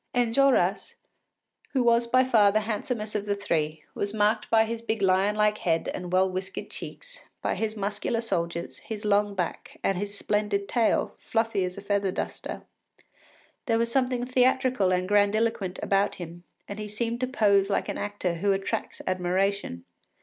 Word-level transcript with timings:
Enjolras, 0.15 0.95
who 1.73 1.83
was 1.83 2.07
by 2.07 2.23
far 2.23 2.51
the 2.51 2.61
handsomest 2.61 3.13
of 3.13 3.27
the 3.27 3.35
three, 3.35 3.83
was 3.93 4.15
marked 4.15 4.49
by 4.49 4.65
his 4.65 4.81
big 4.81 4.99
lion 4.99 5.35
like 5.35 5.59
head 5.59 5.87
and 5.93 6.11
well 6.11 6.27
whiskered 6.27 6.71
cheeks, 6.71 7.21
by 7.43 7.53
his 7.53 7.77
muscular 7.77 8.19
shoulders, 8.19 8.79
his 8.79 9.05
long 9.05 9.35
back, 9.35 9.77
and 9.83 9.99
his 9.99 10.17
splendid 10.17 10.67
tail, 10.67 11.15
fluffy 11.19 11.63
as 11.63 11.77
a 11.77 11.81
feather 11.83 12.11
duster. 12.11 12.63
There 13.67 13.77
was 13.77 13.91
something 13.91 14.25
theatrical 14.25 14.91
and 14.91 15.07
grandiloquent 15.07 15.77
about 15.83 16.15
him, 16.15 16.45
and 16.67 16.79
he 16.79 16.87
seemed 16.87 17.19
to 17.19 17.27
pose 17.27 17.69
like 17.69 17.87
an 17.87 17.99
actor 17.99 18.33
who 18.37 18.53
attracts 18.53 19.03
admiration. 19.05 19.85